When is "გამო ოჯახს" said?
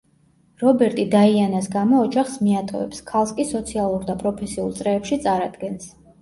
1.75-2.37